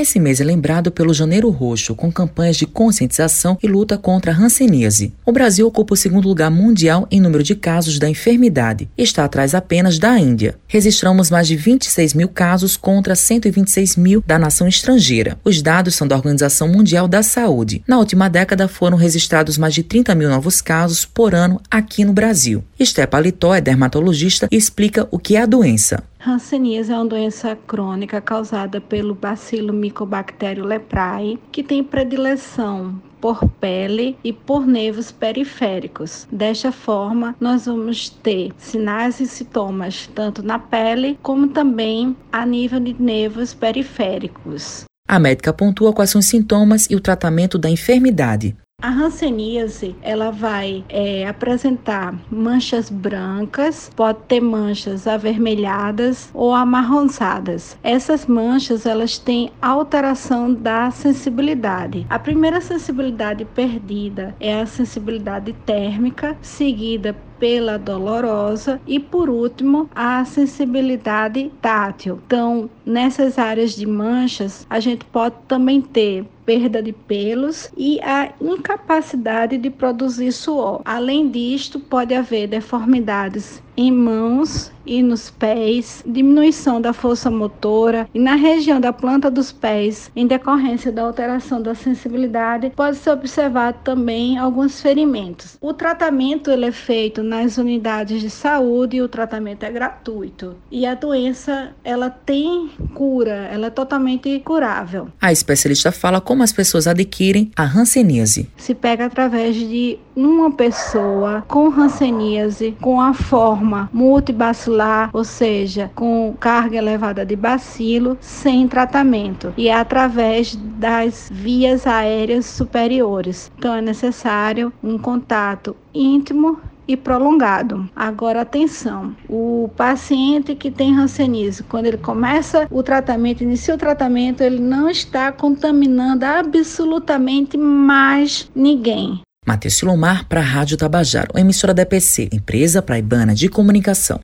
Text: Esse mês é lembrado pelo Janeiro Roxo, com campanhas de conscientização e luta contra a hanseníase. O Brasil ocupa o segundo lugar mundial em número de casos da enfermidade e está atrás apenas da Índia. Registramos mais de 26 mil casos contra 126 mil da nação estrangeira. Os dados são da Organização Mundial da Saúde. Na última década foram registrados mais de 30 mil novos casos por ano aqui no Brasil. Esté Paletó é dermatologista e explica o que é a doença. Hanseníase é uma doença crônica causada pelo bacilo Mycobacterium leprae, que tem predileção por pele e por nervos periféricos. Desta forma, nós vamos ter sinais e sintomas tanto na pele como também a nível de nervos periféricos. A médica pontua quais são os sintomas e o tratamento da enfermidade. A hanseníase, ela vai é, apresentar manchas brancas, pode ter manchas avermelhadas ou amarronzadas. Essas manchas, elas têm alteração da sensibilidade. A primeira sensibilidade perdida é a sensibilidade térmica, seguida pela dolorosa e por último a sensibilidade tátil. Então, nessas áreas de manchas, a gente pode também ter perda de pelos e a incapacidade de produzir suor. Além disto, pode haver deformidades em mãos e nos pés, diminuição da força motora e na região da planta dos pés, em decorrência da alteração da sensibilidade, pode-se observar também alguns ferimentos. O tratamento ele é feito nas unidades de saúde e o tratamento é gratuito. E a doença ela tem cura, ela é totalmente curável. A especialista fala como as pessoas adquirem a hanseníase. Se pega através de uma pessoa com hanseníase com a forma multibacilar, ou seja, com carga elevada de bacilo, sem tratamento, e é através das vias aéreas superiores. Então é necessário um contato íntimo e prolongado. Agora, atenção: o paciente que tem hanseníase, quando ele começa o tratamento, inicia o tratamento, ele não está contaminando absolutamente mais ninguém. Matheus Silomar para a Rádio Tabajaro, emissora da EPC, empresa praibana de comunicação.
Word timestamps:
Esse 0.00 0.18
mês 0.18 0.40
é 0.40 0.44
lembrado 0.44 0.90
pelo 0.90 1.12
Janeiro 1.12 1.50
Roxo, 1.50 1.94
com 1.94 2.10
campanhas 2.10 2.56
de 2.56 2.64
conscientização 2.64 3.58
e 3.62 3.66
luta 3.66 3.98
contra 3.98 4.32
a 4.32 4.34
hanseníase. 4.34 5.12
O 5.26 5.30
Brasil 5.30 5.66
ocupa 5.66 5.92
o 5.92 5.96
segundo 5.96 6.26
lugar 6.26 6.50
mundial 6.50 7.06
em 7.10 7.20
número 7.20 7.42
de 7.42 7.54
casos 7.54 7.98
da 7.98 8.08
enfermidade 8.08 8.88
e 8.96 9.02
está 9.02 9.26
atrás 9.26 9.54
apenas 9.54 9.98
da 9.98 10.18
Índia. 10.18 10.56
Registramos 10.66 11.30
mais 11.30 11.46
de 11.46 11.54
26 11.54 12.14
mil 12.14 12.28
casos 12.28 12.78
contra 12.78 13.14
126 13.14 13.96
mil 13.96 14.24
da 14.26 14.38
nação 14.38 14.66
estrangeira. 14.66 15.38
Os 15.44 15.60
dados 15.60 15.96
são 15.96 16.08
da 16.08 16.16
Organização 16.16 16.66
Mundial 16.66 17.06
da 17.06 17.22
Saúde. 17.22 17.84
Na 17.86 17.98
última 17.98 18.30
década 18.30 18.68
foram 18.68 18.96
registrados 18.96 19.58
mais 19.58 19.74
de 19.74 19.82
30 19.82 20.14
mil 20.14 20.30
novos 20.30 20.62
casos 20.62 21.04
por 21.04 21.34
ano 21.34 21.60
aqui 21.70 22.06
no 22.06 22.14
Brasil. 22.14 22.64
Esté 22.78 23.06
Paletó 23.06 23.54
é 23.54 23.60
dermatologista 23.60 24.48
e 24.50 24.56
explica 24.56 25.06
o 25.10 25.18
que 25.18 25.36
é 25.36 25.42
a 25.42 25.46
doença. 25.46 26.02
Hanseníase 26.24 26.92
é 26.92 26.96
uma 26.96 27.06
doença 27.06 27.56
crônica 27.56 28.20
causada 28.20 28.78
pelo 28.78 29.14
bacilo 29.14 29.72
Mycobacterium 29.72 30.66
leprae, 30.66 31.38
que 31.50 31.62
tem 31.62 31.82
predileção 31.82 33.00
por 33.20 33.48
pele 33.48 34.18
e 34.22 34.30
por 34.30 34.66
nervos 34.66 35.10
periféricos. 35.10 36.28
Desta 36.30 36.70
forma, 36.70 37.34
nós 37.40 37.64
vamos 37.64 38.10
ter 38.10 38.52
sinais 38.58 39.18
e 39.18 39.26
sintomas 39.26 40.10
tanto 40.14 40.42
na 40.42 40.58
pele 40.58 41.18
como 41.22 41.48
também 41.48 42.14
a 42.30 42.44
nível 42.44 42.80
de 42.80 42.94
nervos 43.00 43.54
periféricos. 43.54 44.84
A 45.08 45.18
médica 45.18 45.52
pontua 45.52 45.92
quais 45.92 46.10
são 46.10 46.18
os 46.18 46.26
sintomas 46.26 46.86
e 46.90 46.94
o 46.94 47.00
tratamento 47.00 47.58
da 47.58 47.68
enfermidade. 47.68 48.56
A 48.82 48.88
hanseníase, 48.88 49.94
ela 50.00 50.30
vai 50.30 50.84
é, 50.88 51.26
apresentar 51.26 52.14
manchas 52.30 52.88
brancas, 52.88 53.90
pode 53.94 54.20
ter 54.26 54.40
manchas 54.40 55.06
avermelhadas 55.06 56.30
ou 56.32 56.54
amarronzadas. 56.54 57.76
Essas 57.82 58.26
manchas, 58.26 58.86
elas 58.86 59.18
têm 59.18 59.52
alteração 59.60 60.52
da 60.54 60.90
sensibilidade. 60.90 62.06
A 62.08 62.18
primeira 62.18 62.60
sensibilidade 62.60 63.44
perdida 63.44 64.34
é 64.40 64.60
a 64.60 64.66
sensibilidade 64.66 65.52
térmica, 65.66 66.36
seguida 66.40 67.14
pela 67.40 67.78
dolorosa 67.78 68.80
e 68.86 69.00
por 69.00 69.30
último 69.30 69.88
a 69.94 70.24
sensibilidade 70.26 71.50
tátil. 71.60 72.20
Então, 72.26 72.68
nessas 72.84 73.38
áreas 73.38 73.72
de 73.72 73.86
manchas, 73.86 74.66
a 74.68 74.78
gente 74.78 75.06
pode 75.06 75.36
também 75.48 75.80
ter 75.80 76.26
perda 76.44 76.82
de 76.82 76.92
pelos 76.92 77.70
e 77.76 78.00
a 78.00 78.32
incapacidade 78.40 79.58
de 79.58 79.70
produzir 79.70 80.32
suor. 80.32 80.82
Além 80.84 81.30
disto, 81.30 81.78
pode 81.78 82.14
haver 82.14 82.48
deformidades 82.48 83.62
em 83.76 83.90
mãos 83.90 84.70
e 84.84 85.02
nos 85.02 85.30
pés, 85.30 86.02
diminuição 86.06 86.80
da 86.80 86.92
força 86.92 87.30
motora 87.30 88.08
e 88.12 88.18
na 88.18 88.34
região 88.34 88.80
da 88.80 88.92
planta 88.92 89.30
dos 89.30 89.52
pés, 89.52 90.10
em 90.16 90.26
decorrência 90.26 90.90
da 90.90 91.02
alteração 91.02 91.62
da 91.62 91.74
sensibilidade, 91.74 92.72
pode-se 92.74 93.08
observar 93.08 93.72
também 93.84 94.36
alguns 94.36 94.80
ferimentos. 94.80 95.56
O 95.60 95.72
tratamento 95.72 96.50
ele 96.50 96.66
é 96.66 96.72
feito 96.72 97.22
nas 97.22 97.56
unidades 97.56 98.20
de 98.20 98.28
saúde 98.28 98.96
e 98.96 99.02
o 99.02 99.08
tratamento 99.08 99.62
é 99.64 99.70
gratuito. 99.70 100.56
E 100.70 100.84
a 100.84 100.94
doença 100.94 101.72
ela 101.84 102.10
tem 102.10 102.70
cura, 102.94 103.48
ela 103.52 103.68
é 103.68 103.70
totalmente 103.70 104.40
curável. 104.40 105.08
A 105.20 105.32
especialista 105.32 105.92
fala 105.92 106.20
como 106.30 106.44
as 106.44 106.52
pessoas 106.52 106.86
adquirem 106.86 107.50
a 107.56 107.64
hanseníase. 107.64 108.48
Se 108.56 108.72
pega 108.72 109.06
através 109.06 109.56
de 109.56 109.98
uma 110.14 110.52
pessoa 110.52 111.42
com 111.48 111.66
hanseníase 111.68 112.76
com 112.80 113.00
a 113.00 113.12
forma 113.12 113.90
multibacilar, 113.92 115.10
ou 115.12 115.24
seja, 115.24 115.90
com 115.92 116.32
carga 116.38 116.76
elevada 116.76 117.26
de 117.26 117.34
bacilo, 117.34 118.16
sem 118.20 118.68
tratamento, 118.68 119.52
e 119.56 119.66
é 119.66 119.74
através 119.74 120.54
das 120.54 121.28
vias 121.32 121.84
aéreas 121.84 122.46
superiores. 122.46 123.50
Então 123.58 123.74
é 123.74 123.82
necessário 123.82 124.72
um 124.84 124.96
contato 124.96 125.74
íntimo 125.92 126.60
e 126.92 126.96
prolongado. 126.96 127.88
Agora, 127.94 128.40
atenção: 128.40 129.14
o 129.28 129.70
paciente 129.76 130.54
que 130.54 130.70
tem 130.70 130.96
hanseníase, 130.96 131.62
quando 131.62 131.86
ele 131.86 131.98
começa 131.98 132.66
o 132.70 132.82
tratamento, 132.82 133.42
inicia 133.42 133.74
o 133.74 133.78
tratamento, 133.78 134.42
ele 134.42 134.58
não 134.58 134.90
está 134.90 135.30
contaminando 135.30 136.24
absolutamente 136.24 137.56
mais 137.56 138.50
ninguém. 138.54 139.20
Matheus 139.46 139.74
Silomar 139.74 140.26
para 140.28 140.40
a 140.40 140.44
Rádio 140.44 140.76
Tabajaro, 140.76 141.30
emissora 141.36 141.72
da 141.72 141.82
EPC, 141.82 142.28
empresa 142.32 142.82
praibana 142.82 143.34
de 143.34 143.48
comunicação. 143.48 144.20